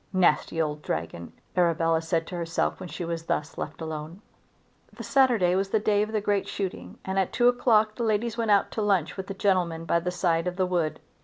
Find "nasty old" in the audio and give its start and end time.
0.13-0.81